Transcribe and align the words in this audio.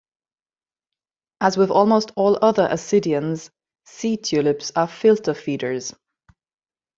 As 1.41 1.57
with 1.57 1.69
almost 1.69 2.09
all 2.15 2.39
other 2.43 2.67
ascidians, 2.67 3.51
sea 3.85 4.17
tulips 4.17 4.71
are 4.75 4.87
filter 4.87 5.35
feeders. 5.35 5.93